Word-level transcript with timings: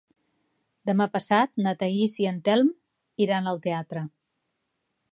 Demà 0.89 1.07
passat 1.17 1.61
na 1.67 1.75
Thaís 1.83 2.17
i 2.23 2.29
en 2.31 2.41
Telm 2.49 2.75
iran 3.29 3.53
al 3.55 3.63
teatre. 3.69 4.07